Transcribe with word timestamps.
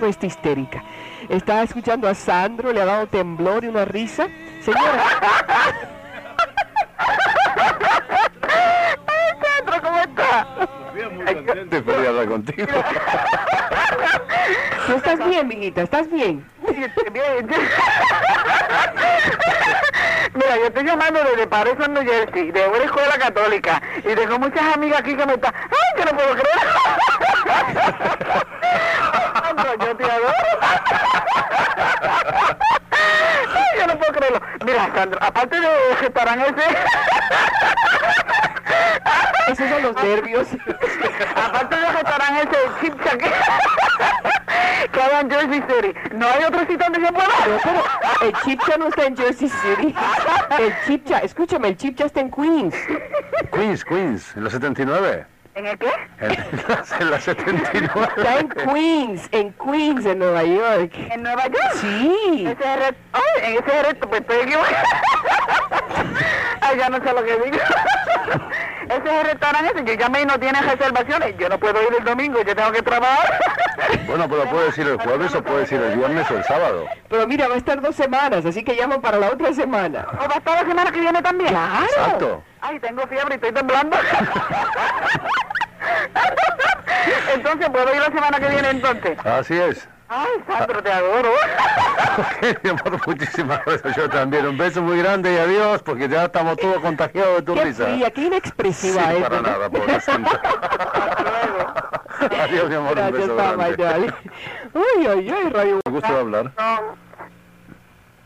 Que 0.00 0.08
está 0.08 0.26
histérica. 0.26 0.82
Está 1.28 1.62
escuchando 1.62 2.08
a 2.08 2.14
Sandro, 2.14 2.72
le 2.72 2.82
ha 2.82 2.84
dado 2.84 3.06
temblor 3.06 3.62
y 3.64 3.68
una 3.68 3.84
risa. 3.84 4.26
Señora. 4.60 5.02
Sandro, 9.42 9.82
¿cómo 9.82 9.98
está? 9.98 10.46
Estoy 10.96 11.82
feliz 11.82 12.00
de 12.00 12.08
hablar 12.08 12.28
contigo. 12.28 12.66
¿Tú 14.86 14.92
estás 14.94 15.18
bien, 15.28 15.48
mijita? 15.48 15.82
¿Estás 15.82 16.10
bien? 16.10 16.42
Bien. 17.12 17.48
Mira, 20.34 20.56
yo 20.58 20.66
estoy 20.66 20.84
llamando 20.84 21.20
desde 21.24 21.46
Paris, 21.46 21.74
New 21.88 22.04
Jersey, 22.04 22.50
de 22.52 22.68
una 22.68 22.84
escuela 22.84 23.16
católica, 23.18 23.80
y 23.98 24.14
tengo 24.14 24.38
muchas 24.38 24.74
amigas 24.74 25.00
aquí 25.00 25.16
que 25.16 25.26
me 25.26 25.34
están... 25.34 25.52
¡Ay, 25.54 25.98
yo 25.98 26.04
no 26.04 26.10
puedo 26.16 26.34
creer! 26.34 26.46
Yo 29.80 29.96
te 29.96 30.04
adoro. 30.04 30.26
Ay, 32.90 33.78
yo 33.78 33.86
no 33.86 33.98
puedo 33.98 34.12
creerlo. 34.12 34.40
Mira, 34.64 34.90
Sandra, 34.94 35.26
aparte 35.26 35.60
de 35.60 35.68
restaurante 36.00 36.46
ese... 36.46 36.78
Esos 39.52 39.68
son 39.68 39.82
los 39.82 39.94
nervios. 40.02 40.48
Aparte 41.36 41.76
del 41.76 41.92
restaurante 41.92 42.42
ese 42.42 42.56
Chip 42.80 42.94
Chac 43.04 43.20
que 44.92 45.00
hay 45.02 45.20
en 45.20 45.30
Jersey 45.30 45.62
City, 45.62 45.94
¿no 46.14 46.26
hay 46.26 46.44
otro 46.44 46.60
sitio 46.60 46.78
donde 46.78 47.00
se 47.06 47.12
pueda? 47.12 47.26
No, 47.26 47.58
pero 47.62 47.82
el 48.22 48.32
Chipcha 48.44 48.76
no 48.78 48.86
está 48.88 49.06
en 49.06 49.16
Jersey 49.16 49.48
City. 49.48 49.94
El 50.58 50.74
Chipcha, 50.86 51.18
escúchame, 51.18 51.68
el 51.68 51.76
Chipcha 51.76 52.06
está 52.06 52.20
en 52.20 52.30
Queens. 52.30 52.74
Queens, 53.52 53.84
Queens, 53.84 54.36
en 54.36 54.44
la 54.44 54.50
79. 54.50 55.26
¿En 55.56 55.66
el 55.66 55.78
qué? 55.78 55.88
En 56.20 56.28
la, 56.68 56.84
en 57.00 57.10
la 57.10 57.18
79. 57.20 58.08
Está 58.18 58.38
en 58.40 58.48
Queens, 58.50 59.28
en 59.32 59.52
Queens, 59.54 60.04
en 60.04 60.18
Nueva 60.18 60.42
York. 60.44 60.92
¿En 60.94 61.22
Nueva 61.22 61.44
York? 61.46 61.72
Sí. 61.80 62.44
Ese 62.46 62.50
es 62.74 62.78
re- 62.78 62.96
Ay, 63.14 63.22
en 63.42 63.64
ese 63.64 63.82
reto, 63.82 64.06
pues 64.08 64.20
estoy. 64.20 64.52
Ay, 66.60 66.76
ya 66.78 66.90
no 66.90 66.98
sé 66.98 67.10
lo 67.12 67.24
que 67.24 67.36
digo. 67.38 67.56
ese 68.88 69.02
es 69.04 69.12
el 69.20 69.24
restaurante 69.26 69.72
ese, 69.74 69.84
yo 69.84 69.94
llamé 69.94 70.22
y 70.22 70.26
no 70.26 70.38
tiene 70.38 70.60
reservaciones. 70.60 71.34
Yo 71.38 71.48
no 71.48 71.58
puedo 71.58 71.80
ir 71.82 71.88
el 71.98 72.04
domingo, 72.04 72.42
yo 72.42 72.54
tengo 72.54 72.72
que 72.72 72.82
trabajar. 72.82 73.38
Bueno, 74.06 74.28
pero 74.28 74.44
puedes 74.50 74.76
ir 74.76 74.88
el 74.88 74.98
jueves 75.00 75.34
o 75.34 75.42
puedes 75.42 75.72
ir 75.72 75.80
el 75.80 75.96
viernes 75.96 76.30
o 76.30 76.36
el 76.36 76.44
sábado. 76.44 76.86
Pero 77.08 77.26
mira, 77.26 77.48
va 77.48 77.54
a 77.54 77.58
estar 77.58 77.80
dos 77.80 77.96
semanas, 77.96 78.44
así 78.44 78.62
que 78.62 78.74
llamo 78.74 79.00
para 79.00 79.16
la 79.18 79.30
otra 79.30 79.52
semana. 79.54 80.06
¿O 80.12 80.28
va 80.28 80.34
a 80.34 80.38
estar 80.38 80.54
la 80.62 80.68
semana 80.68 80.90
que 80.92 81.00
viene 81.00 81.22
también? 81.22 81.48
Claro. 81.50 81.84
Exacto. 81.86 82.42
Ay, 82.60 82.80
tengo 82.80 83.06
fiebre 83.06 83.34
y 83.34 83.36
estoy 83.36 83.52
temblando. 83.52 83.96
entonces, 87.34 87.68
¿puedo 87.70 87.94
ir 87.94 88.00
la 88.00 88.06
semana 88.06 88.38
que 88.40 88.48
viene 88.48 88.70
entonces? 88.70 89.18
Así 89.24 89.54
es. 89.58 89.88
Ay, 90.08 90.28
Sandro, 90.46 90.82
te 90.82 90.92
adoro. 90.92 91.30
Ok, 92.16 92.62
mi 92.62 92.70
amor, 92.70 92.98
muchísimas 93.06 93.62
gracias. 93.66 93.94
Yo 93.96 94.08
también. 94.08 94.46
Un 94.46 94.56
beso 94.56 94.80
muy 94.80 94.96
grande 94.98 95.34
y 95.34 95.36
adiós, 95.36 95.82
porque 95.82 96.08
ya 96.08 96.24
estamos 96.24 96.56
todos 96.56 96.78
contagiados 96.78 97.36
de 97.36 97.42
tu 97.42 97.52
Qué 97.54 97.64
risa. 97.64 97.84
fría, 97.84 98.10
qué 98.10 98.20
Sí, 98.22 98.26
inexpresiva 98.28 99.12
es. 99.12 99.22
para 99.22 99.42
nada, 99.42 99.68
pobre. 99.68 99.92
Adiós, 102.40 102.68
mi 102.70 102.74
amor, 102.74 102.88
un 102.90 102.94
Gracias, 102.96 103.20
beso 103.28 103.34
mamá, 103.34 103.68
grande. 103.68 104.14
Uy, 104.72 105.06
ay, 105.06 105.30
ay, 105.30 105.50
Radio. 105.50 105.80
Me 105.84 105.92
gusta 105.92 106.08
hablar. 106.08 106.50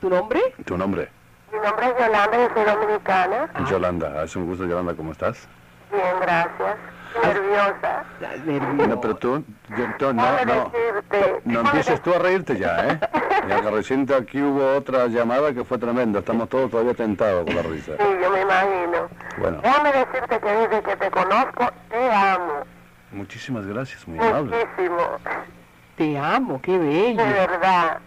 ¿Tu 0.00 0.08
nombre? 0.08 0.40
Tu 0.64 0.78
nombre, 0.78 1.10
Mi 1.52 1.58
nombre 1.58 1.86
es 1.86 1.92
Yolanda, 1.98 2.38
yo 2.38 2.48
soy 2.54 2.64
dominicana. 2.64 3.50
Yolanda. 3.68 4.22
Es 4.24 4.36
un 4.36 4.46
gusto, 4.46 4.64
Yolanda, 4.66 4.94
¿cómo 4.94 5.10
estás? 5.12 5.48
Bien, 5.90 6.14
gracias. 6.20 6.76
Nerviosa. 7.22 8.04
No, 8.88 9.00
pero 9.00 9.16
tú, 9.16 9.44
yo- 9.76 9.86
tú- 9.98 10.12
no, 10.14 10.44
no. 10.44 10.72
No 11.44 11.60
empieces 11.60 12.00
tú 12.02 12.14
a 12.14 12.18
reírte 12.18 12.56
ya, 12.58 12.86
¿eh? 12.88 13.00
Ya 13.48 13.60
que 13.60 13.70
recién 13.70 14.06
aquí 14.12 14.40
hubo 14.40 14.76
otra 14.76 15.06
llamada 15.08 15.52
que 15.52 15.64
fue 15.64 15.78
tremenda. 15.78 16.20
Estamos 16.20 16.48
todos 16.48 16.70
todavía 16.70 16.94
tentados 16.94 17.44
con 17.46 17.56
la 17.56 17.62
risa. 17.62 17.92
Sí, 17.98 18.04
yo 18.22 18.30
me 18.30 18.42
imagino. 18.42 19.08
Bueno, 19.38 19.60
Déjame 19.62 19.92
decirte 19.92 20.38
que 20.40 20.48
desde 20.52 20.82
que 20.82 20.96
te 20.96 21.10
conozco, 21.10 21.68
te 21.88 22.12
amo. 22.12 22.52
muchísimas 23.12 23.66
gracias, 23.66 24.06
muy 24.06 24.18
amable. 24.18 24.56
Muchísimo. 24.56 24.98
Te 25.96 26.18
amo, 26.18 26.60
qué 26.62 26.78
bello. 26.78 27.24
De 27.24 27.32
verdad. 27.32 27.98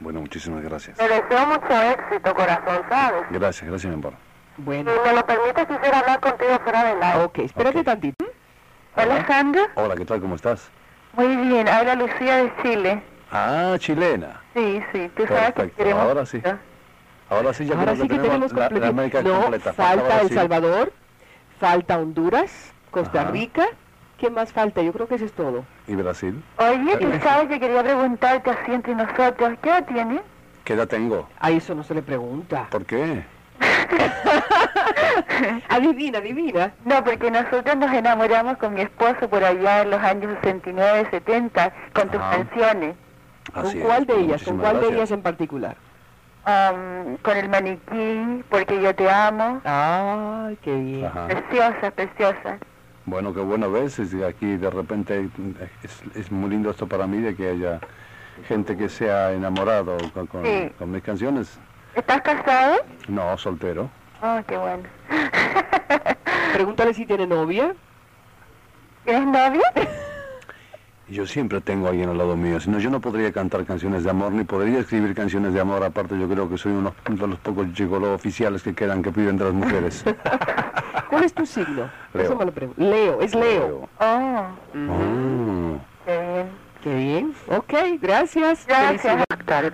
Bueno, 0.00 0.20
muchísimas 0.20 0.62
gracias. 0.62 0.96
Te 0.96 1.08
deseo 1.08 1.46
mucho 1.46 1.82
éxito, 1.82 2.34
corazón, 2.34 2.82
¿sabes? 2.88 3.22
Gracias, 3.30 3.68
gracias, 3.68 3.90
mi 3.92 3.98
amor. 3.98 4.14
Bueno, 4.58 4.90
Si 4.92 5.08
me 5.08 5.14
lo 5.14 5.26
permites, 5.26 5.66
quisiera 5.66 5.98
hablar 6.00 6.20
contigo 6.20 6.58
fuera 6.62 6.84
del 6.84 7.02
aire. 7.02 7.24
ok, 7.24 7.38
espérate 7.38 7.78
Ok. 7.78 7.84
tantito. 7.84 8.24
Hola, 8.96 9.26
Sandra. 9.26 9.62
Hola, 9.74 9.94
¿qué 9.96 10.04
tal? 10.04 10.20
¿Cómo 10.20 10.34
estás? 10.34 10.70
Muy 11.14 11.36
bien, 11.36 11.68
habla 11.68 11.94
Lucía 11.94 12.36
de 12.36 12.52
Chile. 12.62 13.02
Ah, 13.30 13.76
chilena. 13.78 14.40
Sí, 14.54 14.82
sí, 14.92 15.10
tú 15.16 15.26
sabes 15.26 15.54
que 15.54 15.70
queremos... 15.70 16.02
ahora 16.02 16.26
sí. 16.26 16.42
Ahora 17.30 17.52
sí, 17.54 17.64
ya 17.66 17.74
Ahora 17.78 17.94
sí 17.94 18.08
que 18.08 18.18
tenemos 18.18 18.52
la, 18.52 18.68
la. 18.70 18.88
América 18.88 19.22
No, 19.22 19.42
completa. 19.42 19.72
falta 19.72 20.02
El 20.02 20.18
Brasil. 20.18 20.36
Salvador, 20.36 20.92
falta 21.60 21.98
Honduras, 21.98 22.72
Costa 22.90 23.22
Ajá. 23.22 23.30
Rica. 23.30 23.66
¿Qué 24.18 24.28
más 24.28 24.52
falta? 24.52 24.82
Yo 24.82 24.92
creo 24.92 25.06
que 25.08 25.14
eso 25.14 25.24
es 25.24 25.32
todo. 25.32 25.64
¿Y 25.86 25.94
Brasil? 25.94 26.42
Oye, 26.58 26.96
tú 26.98 27.10
sabes 27.22 27.48
que 27.48 27.58
quería 27.60 27.82
preguntarte 27.82 28.50
así 28.50 28.72
entre 28.72 28.94
nosotros, 28.94 29.52
¿qué 29.62 29.68
edad 29.70 29.86
tienes? 29.86 30.20
¿Qué 30.64 30.74
edad 30.74 30.88
tengo? 30.88 31.28
A 31.38 31.50
eso 31.50 31.74
no 31.74 31.82
se 31.84 31.94
le 31.94 32.02
pregunta. 32.02 32.66
¿Por 32.70 32.84
qué? 32.84 33.24
adivina, 35.68 36.18
adivina. 36.18 36.72
No, 36.84 37.02
porque 37.04 37.30
nosotros 37.30 37.76
nos 37.76 37.92
enamoramos 37.92 38.56
con 38.58 38.74
mi 38.74 38.82
esposo 38.82 39.28
por 39.28 39.44
allá 39.44 39.82
en 39.82 39.90
los 39.90 40.00
años 40.02 40.32
69, 40.42 41.08
70, 41.10 41.72
con 41.94 42.08
tus 42.10 42.20
Ajá. 42.20 42.36
canciones. 42.38 42.96
¿Con 43.52 43.80
cuál 43.80 44.02
es, 44.02 44.06
de 44.06 44.20
ellas? 44.20 44.42
¿Con 44.42 44.58
cuál 44.58 44.74
de 44.74 44.78
gracias. 44.80 44.96
ellas 44.98 45.10
en 45.12 45.22
particular? 45.22 45.76
Am, 46.44 47.16
con 47.22 47.36
el 47.36 47.48
maniquí, 47.48 48.44
porque 48.48 48.80
yo 48.80 48.94
te 48.94 49.10
amo. 49.10 49.60
Ay, 49.64 50.58
qué 50.62 50.74
bien. 50.74 51.06
Ajá. 51.06 51.26
Preciosa, 51.28 51.90
preciosa. 51.90 52.58
Bueno, 53.06 53.34
qué 53.34 53.40
bueno 53.40 53.70
ves, 53.70 53.98
es 53.98 54.14
que 54.14 54.24
aquí 54.24 54.56
de 54.56 54.70
repente 54.70 55.28
es, 55.82 56.02
es 56.14 56.30
muy 56.30 56.50
lindo 56.50 56.70
esto 56.70 56.86
para 56.86 57.06
mí 57.06 57.18
de 57.18 57.34
que 57.34 57.48
haya 57.48 57.80
gente 58.46 58.76
que 58.76 58.88
se 58.88 59.10
ha 59.10 59.32
enamorado 59.32 59.96
con, 60.14 60.26
con- 60.26 60.44
Sí. 60.44 60.70
con 60.78 60.90
mis 60.92 61.02
canciones. 61.02 61.58
¿Estás 61.94 62.20
casado? 62.22 62.76
No, 63.08 63.36
soltero. 63.38 63.90
Oh, 64.22 64.38
qué 64.46 64.56
bueno. 64.56 64.82
Pregúntale 66.52 66.94
si 66.94 67.06
tiene 67.06 67.26
novia. 67.26 67.74
¿Tienes 69.04 69.26
novio? 69.26 69.62
Y 71.08 71.14
Yo 71.14 71.26
siempre 71.26 71.60
tengo 71.60 71.86
a 71.86 71.90
alguien 71.90 72.08
al 72.10 72.18
lado 72.18 72.36
mío, 72.36 72.60
si 72.60 72.70
no 72.70 72.78
yo 72.78 72.88
no 72.90 73.00
podría 73.00 73.32
cantar 73.32 73.64
canciones 73.64 74.04
de 74.04 74.10
amor, 74.10 74.30
ni 74.30 74.44
podría 74.44 74.78
escribir 74.78 75.12
canciones 75.14 75.52
de 75.54 75.60
amor, 75.60 75.82
aparte 75.82 76.16
yo 76.16 76.28
creo 76.28 76.48
que 76.48 76.56
soy 76.56 76.70
uno 76.72 76.94
de 77.08 77.26
los 77.26 77.38
pocos 77.40 77.66
gigolos 77.74 78.10
oficiales 78.10 78.62
que 78.62 78.74
quedan 78.74 79.02
que 79.02 79.10
piden 79.10 79.36
de 79.36 79.44
las 79.46 79.54
mujeres. 79.54 80.04
¿Cuál 81.10 81.24
es 81.24 81.34
tu 81.34 81.44
signo? 81.46 81.90
Leo. 82.14 82.22
Eso 82.24 82.36
me 82.36 82.44
lo 82.44 82.52
pregunto. 82.52 82.80
Leo, 82.80 83.20
es 83.20 83.34
Leo. 83.34 83.88
Oh, 83.98 84.44
Mm. 84.74 85.76
qué 86.04 86.18
bien. 86.20 86.48
Qué 86.82 86.94
bien. 86.94 87.34
Ok, 87.48 87.72
gracias. 88.00 88.64
Gracias. 88.66 89.26
Felicidades. 89.28 89.72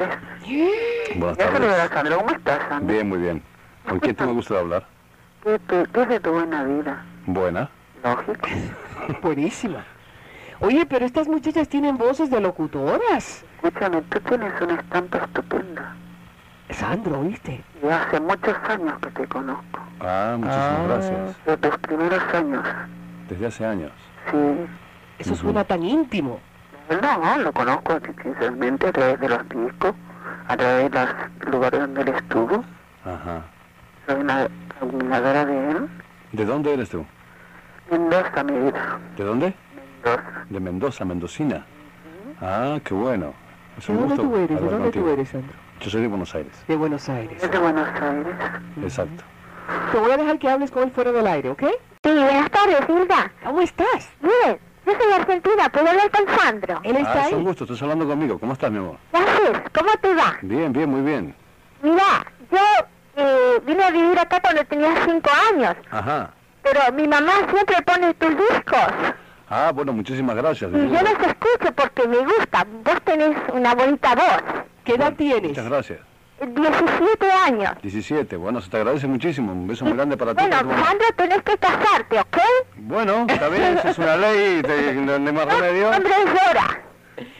Buenas 1.17 1.39
tardes. 1.39 1.91
Ya. 1.93 2.17
¿Cómo 2.17 2.31
estás, 2.31 2.59
Sandra? 2.69 2.93
Bien, 2.95 3.09
muy 3.09 3.19
bien. 3.19 3.43
¿Con 3.89 3.99
quién 4.01 4.15
te 4.15 4.27
me 4.27 4.33
gusta 4.33 4.59
hablar? 4.59 4.87
¿Qué, 5.43 5.59
te- 5.61 5.87
qué 5.93 6.03
es 6.03 6.09
de 6.09 6.21
tu 6.21 6.33
buena 6.33 6.65
vida? 6.65 7.05
Buena. 7.27 7.69
Lógico. 8.05 8.49
Buenísima. 9.23 9.85
Oye, 10.61 10.87
pero 10.87 11.05
estas 11.05 11.29
muchachas 11.29 11.69
tienen 11.69 11.99
voces 11.99 12.31
de 12.31 12.41
locutoras. 12.41 13.45
Escúchame, 13.63 14.03
tú 14.03 14.21
tienes 14.21 14.53
una 14.61 14.75
estampa 14.77 15.19
estupenda. 15.19 15.95
Sandro, 16.71 17.21
¿oíste? 17.21 17.63
Y 17.83 17.87
hace 17.89 18.21
muchos 18.21 18.57
años 18.69 18.95
que 19.03 19.11
te 19.11 19.27
conozco. 19.29 19.81
Ah, 20.01 20.37
muchísimas 20.39 20.79
Ah. 20.79 20.85
gracias. 20.89 21.45
De 21.47 21.57
tus 21.57 21.79
primeros 21.79 22.23
años. 22.35 22.65
Desde 23.29 23.47
hace 23.47 23.67
años. 23.67 23.93
Sí. 24.31 24.67
Eso 25.19 25.35
suena 25.35 25.65
tan 25.65 25.83
íntimo. 25.83 26.41
No, 27.03 27.39
lo 27.39 27.53
conozco 27.53 27.99
sinceramente 28.23 28.87
a 28.89 28.93
través 28.93 29.19
de 29.21 29.29
los 29.29 29.49
discos, 29.49 29.95
a 30.49 30.57
través 30.57 30.91
de 30.91 30.99
los 31.01 31.53
lugares 31.53 31.81
donde 31.81 32.01
él 32.03 32.09
estuvo. 32.09 32.65
Ajá. 33.05 33.43
Soy 34.07 34.21
una 34.21 34.49
admiradora 34.81 35.45
de 35.45 35.71
él. 35.71 35.89
¿De 36.33 36.45
dónde 36.45 36.75
eres 36.75 36.89
tú? 36.91 37.05
Mendoza, 37.91 38.43
mi 38.45 38.59
vida. 38.59 38.99
¿De 39.17 39.25
dónde? 39.25 39.55
Mendoza. 40.05 40.45
De 40.51 40.61
Mendoza, 40.61 41.05
Mendocina. 41.05 41.65
Ah, 42.41 42.79
qué 42.85 42.95
bueno. 42.95 43.33
Es 43.79 43.87
¿De 43.87 43.93
un 43.93 44.01
dónde 44.01 44.15
gusto 44.17 44.29
tú 44.31 44.37
eres? 44.37 44.49
¿De 44.49 44.55
dónde 44.57 44.77
tú 44.77 44.83
contigo. 44.83 45.11
eres, 45.11 45.29
Sandro? 45.29 45.55
Yo 45.81 45.91
soy 45.91 46.03
de 46.03 46.09
Buenos 46.09 46.35
Aires. 46.35 46.65
De 46.67 46.77
Buenos 46.77 47.09
Aires. 47.09 47.43
Es 47.43 47.51
de 47.51 47.59
Buenos 47.59 47.89
Aires. 48.01 48.35
Exacto. 48.83 49.25
Te 49.93 49.99
voy 49.99 50.11
a 50.11 50.17
dejar 50.17 50.39
que 50.39 50.49
hables 50.49 50.71
con 50.71 50.85
él 50.85 50.91
fuera 50.91 51.13
del 51.13 51.27
aire, 51.27 51.51
¿ok? 51.51 51.63
Sí, 52.03 52.13
buenas 52.13 52.51
tardes, 52.51 52.81
Hilda. 52.89 53.31
¿Cómo 53.45 53.61
estás? 53.61 54.09
Bien, 54.21 54.59
yo 54.87 54.93
soy 54.93 55.13
argentina, 55.13 55.69
¿puedo 55.71 55.89
hablar 55.89 56.11
con 56.11 56.39
Sandro? 56.39 56.81
Él 56.85 56.97
está 56.97 57.13
Ah, 57.25 57.27
es 57.27 57.33
un 57.33 57.39
ahí. 57.41 57.45
gusto. 57.45 57.65
Estás 57.65 57.83
hablando 57.83 58.07
conmigo. 58.07 58.39
¿Cómo 58.39 58.53
estás, 58.53 58.71
mi 58.71 58.79
amor? 58.79 58.97
¿Qué 59.13 59.19
¿Cómo 59.73 59.91
te 60.01 60.15
va? 60.15 60.37
Bien, 60.43 60.73
bien, 60.73 60.89
muy 60.91 61.01
bien. 61.03 61.35
Mira, 61.83 62.25
yo 62.51 62.59
eh, 63.17 63.61
vine 63.67 63.85
a 63.85 63.91
vivir 63.91 64.19
acá 64.19 64.41
cuando 64.41 64.65
tenía 64.65 64.91
cinco 65.05 65.31
años, 65.53 65.75
Ajá. 65.91 66.31
pero 66.63 66.81
mi 66.93 67.07
mamá 67.07 67.33
siempre 67.53 67.77
pone 67.83 68.15
tus 68.15 68.31
discos 68.31 69.15
Ah, 69.49 69.71
bueno, 69.73 69.93
muchísimas 69.93 70.35
gracias. 70.35 70.71
y 70.73 70.75
yo 70.75 71.01
los 71.03 71.27
escucho 71.27 71.73
porque 71.77 72.09
me 72.09 72.19
gusta. 72.19 72.67
Vos 72.83 73.01
tenés 73.05 73.37
una 73.53 73.75
bonita 73.77 74.15
voz. 74.17 74.43
¿Qué 74.85 74.95
edad 74.95 75.13
tienes? 75.17 75.51
Muchas 75.51 75.67
gracias. 75.69 76.01
17 76.45 77.31
años. 77.47 77.71
17. 77.81 78.37
Bueno, 78.37 78.61
se 78.61 78.69
te 78.71 78.77
agradece 78.79 79.07
muchísimo. 79.07 79.53
Un 79.53 79.69
beso 79.69 79.85
muy 79.85 79.95
grande 79.95 80.17
para 80.17 80.35
ti. 80.35 80.43
Bueno. 80.43 80.57
Sandro, 80.85 81.07
tenés 81.17 81.43
que 81.43 81.57
casarte, 81.59 82.19
¿ok? 82.19 82.39
Bueno, 82.79 83.25
está 83.29 83.49
bien, 83.49 83.79
esa 83.79 83.91
es 83.91 83.99
una 83.99 84.17
ley 84.17 84.63
de, 84.63 84.95
de, 84.95 85.19
de 85.21 85.33
más 85.33 85.47
remedio. 85.61 85.87
Mi 85.87 85.93
nombre 85.93 86.13
es 86.19 86.25
Dora. 86.27 86.81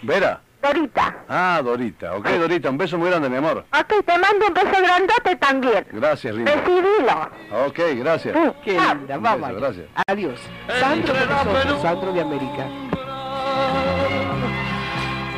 Vera. 0.03 0.41
Dorita. 0.67 1.25
Ah, 1.29 1.61
Dorita. 1.63 2.15
Ok, 2.17 2.29
Dorita, 2.29 2.71
un 2.71 2.79
beso 2.79 2.99
muy 2.99 3.09
grande, 3.09 3.29
mi 3.29 3.37
amor. 3.37 3.65
Ok, 3.73 4.05
te 4.05 4.19
mando 4.19 4.47
un 4.49 4.55
beso 4.55 4.83
grandote 4.83 5.37
también. 5.37 5.87
Gracias, 5.93 6.35
linda. 6.35 6.53
Recibilo. 6.55 7.67
Ok, 7.67 7.79
gracias. 7.99 8.37
Sí. 8.37 8.53
Qué 8.65 8.79
Ah, 8.79 8.95
linda, 8.95 9.17
vamos. 9.19 9.49
beso, 9.49 9.61
gracias. 9.61 9.87
Adiós. 10.09 10.41
Sandro 10.81 11.15
penumbra. 11.15 11.81
Sandro 11.83 12.13
de 12.13 12.21
América. 12.21 12.67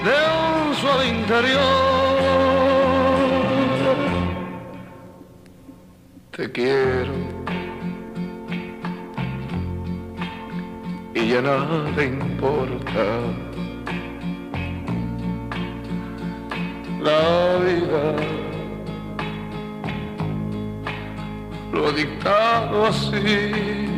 de 0.05 0.15
un 0.69 0.75
suave 0.75 1.09
interior. 1.09 1.69
Te 6.31 6.53
quiero 6.53 7.13
y 11.15 11.29
ya 11.29 11.43
nada 11.43 12.03
importa. 12.05 13.48
La 17.01 17.59
vida 17.59 18.17
lo 21.73 21.89
ha 21.89 21.93
dictado 21.93 22.87
así. 22.87 23.98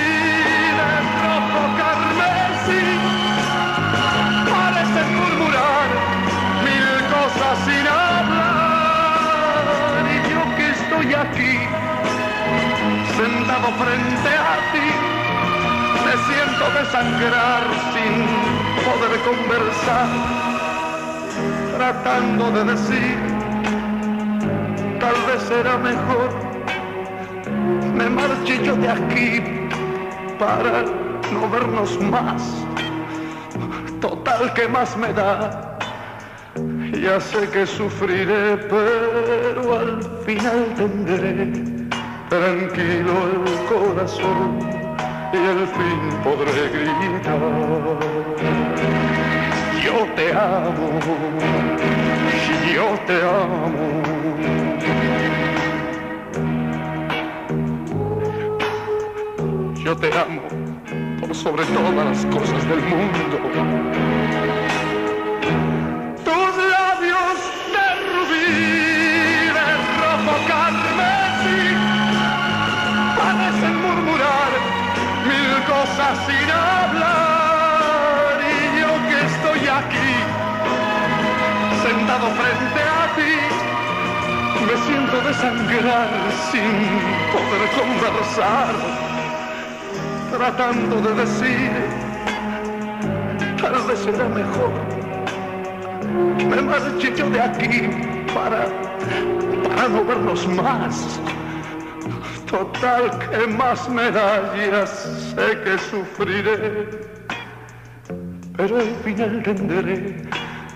frente 13.81 14.31
a 14.53 14.55
ti, 14.71 14.89
me 16.05 16.13
siento 16.27 16.63
desangrar 16.79 17.63
sin 17.93 18.13
poder 18.85 19.13
conversar, 19.29 20.09
tratando 21.77 22.51
de 22.51 22.63
decir, 22.71 23.17
tal 24.99 25.15
vez 25.27 25.41
será 25.43 25.77
mejor 25.77 26.51
me 28.01 28.09
marché 28.09 28.63
yo 28.63 28.75
de 28.75 28.89
aquí 28.89 29.41
para 30.39 30.83
no 31.31 31.49
vernos 31.49 31.99
más. 32.01 32.41
Total, 33.99 34.53
que 34.53 34.67
más 34.67 34.97
me 34.97 35.13
da? 35.13 35.77
Ya 37.01 37.19
sé 37.19 37.47
que 37.49 37.65
sufriré, 37.65 38.57
pero 38.57 39.79
al 39.79 40.03
final 40.25 40.73
tendré 40.75 41.70
tranquilo 42.31 43.13
el 43.27 43.43
corazón 43.65 44.59
y 45.33 45.37
al 45.37 45.67
fin 45.67 45.99
podré 46.23 46.69
gritar. 46.69 47.39
Yo 49.83 50.05
te 50.15 50.31
amo, 50.31 50.99
yo 52.73 52.87
te 53.05 53.15
amo. 53.21 54.01
Yo 59.83 59.97
te 59.97 60.09
amo 60.17 60.41
por 61.19 61.35
sobre 61.35 61.65
todas 61.65 61.93
las 61.93 62.25
cosas 62.27 62.69
del 62.69 62.81
mundo. 62.81 64.20
Sin 76.25 76.47
hablar 76.51 78.35
y 78.41 78.79
yo 78.79 78.91
que 79.09 79.17
estoy 79.31 79.61
aquí, 79.67 80.13
sentado 81.83 82.27
frente 82.39 82.81
a 82.99 83.03
ti, 83.15 83.35
me 84.65 84.75
siento 84.85 85.15
desangrar 85.21 86.09
sin 86.51 86.73
poder 87.33 87.63
conversar, 87.79 88.73
tratando 90.31 90.95
de 91.01 91.11
decir, 91.21 91.71
tal 93.61 93.75
vez 93.87 93.99
será 93.99 94.27
mejor 94.29 95.01
me 96.51 96.61
marche 96.61 97.13
yo 97.15 97.29
de 97.29 97.39
aquí 97.39 97.89
para, 98.33 98.67
para 99.63 99.87
no 99.87 100.03
vernos 100.03 100.47
más. 100.47 101.19
Total 102.51 103.17
que 103.29 103.47
más 103.47 103.87
medallas 103.87 104.89
sé 105.33 105.57
que 105.63 105.77
sufriré, 105.89 106.85
pero 108.57 108.75
al 108.75 108.93
final 109.05 109.41
tendré 109.41 110.17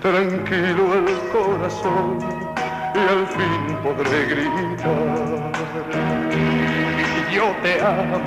tranquilo 0.01 0.93
el 0.95 1.19
corazón 1.33 2.19
y 2.95 2.99
al 2.99 3.27
fin 3.27 3.77
podré 3.83 4.25
gritar. 4.25 5.51
Yo 7.29 7.53
te 7.61 7.81
amo, 7.81 8.21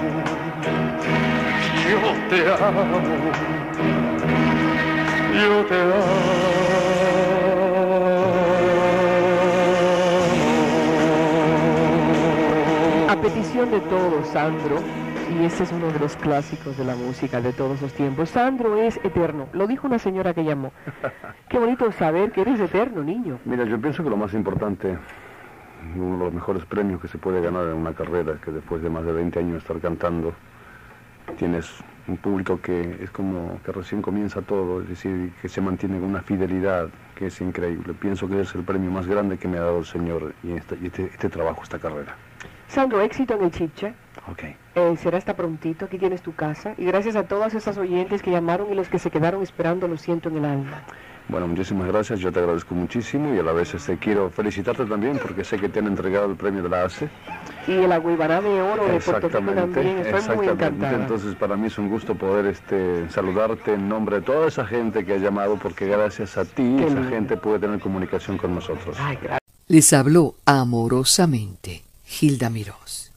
yo 1.88 2.00
te 2.28 2.52
amo, 2.52 3.00
yo 5.32 5.64
te 5.64 5.80
amo. 5.80 6.67
Petición 13.28 13.70
de 13.70 13.80
todos, 13.80 14.26
Sandro, 14.28 14.78
y 15.30 15.44
ese 15.44 15.64
es 15.64 15.72
uno 15.72 15.92
de 15.92 15.98
los 15.98 16.16
clásicos 16.16 16.78
de 16.78 16.84
la 16.84 16.96
música 16.96 17.42
de 17.42 17.52
todos 17.52 17.82
los 17.82 17.92
tiempos, 17.92 18.30
Sandro 18.30 18.78
es 18.78 18.96
eterno. 19.04 19.48
Lo 19.52 19.66
dijo 19.66 19.86
una 19.86 19.98
señora 19.98 20.32
que 20.32 20.44
llamó. 20.44 20.72
Qué 21.50 21.58
bonito 21.58 21.92
saber 21.92 22.32
que 22.32 22.40
eres 22.40 22.58
eterno, 22.58 23.02
niño. 23.04 23.38
Mira, 23.44 23.64
yo 23.64 23.78
pienso 23.78 24.02
que 24.02 24.08
lo 24.08 24.16
más 24.16 24.32
importante, 24.32 24.96
uno 25.94 26.16
de 26.16 26.24
los 26.24 26.32
mejores 26.32 26.64
premios 26.64 27.02
que 27.02 27.08
se 27.08 27.18
puede 27.18 27.42
ganar 27.42 27.66
en 27.68 27.74
una 27.74 27.92
carrera 27.92 28.38
que 28.42 28.50
después 28.50 28.80
de 28.82 28.88
más 28.88 29.04
de 29.04 29.12
20 29.12 29.38
años 29.40 29.52
de 29.52 29.58
estar 29.58 29.78
cantando, 29.78 30.32
tienes 31.36 31.70
un 32.06 32.16
público 32.16 32.58
que 32.62 32.96
es 33.02 33.10
como 33.10 33.60
que 33.62 33.72
recién 33.72 34.00
comienza 34.00 34.40
todo, 34.40 34.80
es 34.80 34.88
decir, 34.88 35.34
que 35.42 35.50
se 35.50 35.60
mantiene 35.60 36.00
con 36.00 36.08
una 36.08 36.22
fidelidad 36.22 36.88
que 37.14 37.26
es 37.26 37.38
increíble. 37.42 37.92
Pienso 37.92 38.26
que 38.26 38.40
es 38.40 38.54
el 38.54 38.62
premio 38.62 38.90
más 38.90 39.06
grande 39.06 39.36
que 39.36 39.48
me 39.48 39.58
ha 39.58 39.62
dado 39.64 39.80
el 39.80 39.84
Señor 39.84 40.32
y 40.42 40.52
este, 40.52 40.78
este, 40.82 41.04
este 41.04 41.28
trabajo, 41.28 41.62
esta 41.62 41.78
carrera. 41.78 42.16
Sandro, 42.68 43.00
éxito 43.00 43.34
en 43.34 43.44
el 43.44 43.50
chipcha. 43.50 43.94
Ok. 44.30 44.42
Eh, 44.74 44.96
será 44.98 45.18
hasta 45.18 45.34
prontito, 45.34 45.86
aquí 45.86 45.98
tienes 45.98 46.22
tu 46.22 46.34
casa. 46.34 46.74
Y 46.76 46.84
gracias 46.84 47.16
a 47.16 47.24
todas 47.24 47.54
esas 47.54 47.78
oyentes 47.78 48.22
que 48.22 48.30
llamaron 48.30 48.70
y 48.70 48.74
los 48.74 48.88
que 48.88 48.98
se 48.98 49.10
quedaron 49.10 49.42
esperando, 49.42 49.88
lo 49.88 49.96
siento 49.96 50.28
en 50.28 50.36
el 50.36 50.44
alma. 50.44 50.82
Bueno, 51.28 51.46
muchísimas 51.46 51.86
gracias, 51.88 52.20
yo 52.20 52.32
te 52.32 52.38
agradezco 52.38 52.74
muchísimo 52.74 53.34
y 53.34 53.38
a 53.38 53.42
la 53.42 53.52
vez 53.52 53.74
este, 53.74 53.98
quiero 53.98 54.30
felicitarte 54.30 54.86
también 54.86 55.18
porque 55.18 55.44
sé 55.44 55.58
que 55.58 55.68
te 55.68 55.80
han 55.80 55.86
entregado 55.86 56.24
el 56.30 56.36
premio 56.36 56.62
de 56.62 56.70
la 56.70 56.84
ACE. 56.84 57.10
Y 57.66 57.72
el 57.72 57.92
Agüibará 57.92 58.40
de 58.40 58.62
Oro 58.62 58.86
de 58.86 58.98
Puerto 58.98 59.28
Rico 59.28 59.28
también, 59.28 59.98
estoy 59.98 60.36
muy 60.36 60.48
encantada. 60.48 60.94
Entonces 60.96 61.34
para 61.34 61.54
mí 61.56 61.66
es 61.66 61.76
un 61.76 61.90
gusto 61.90 62.14
poder 62.14 62.46
este, 62.46 63.10
saludarte 63.10 63.74
en 63.74 63.90
nombre 63.90 64.16
de 64.20 64.22
toda 64.22 64.48
esa 64.48 64.64
gente 64.64 65.04
que 65.04 65.14
ha 65.14 65.18
llamado 65.18 65.58
porque 65.58 65.86
gracias 65.86 66.38
a 66.38 66.46
ti 66.46 66.76
Qué 66.78 66.86
esa 66.86 66.94
lindo. 66.94 67.10
gente 67.10 67.36
puede 67.36 67.58
tener 67.58 67.78
comunicación 67.78 68.38
con 68.38 68.54
nosotros. 68.54 68.96
Ay, 68.98 69.16
gracias. 69.16 69.40
Les 69.66 69.92
habló 69.92 70.36
amorosamente 70.46 71.82
Gilda 72.08 72.48
Mirós. 72.48 73.12